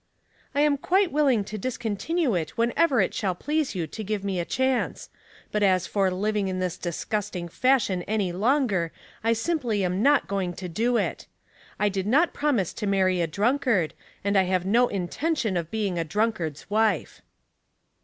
[0.55, 4.23] "I am quite willing to discontinue it when ever it shall please you to give
[4.23, 5.11] me a chance;
[5.51, 8.91] but as for living in this disgusting fashion any longer
[9.23, 11.27] I simply am not going to do it.
[11.77, 13.93] I did not promise to marry a drunkard,
[14.23, 17.21] and [have no intention of being a drunkard's wife."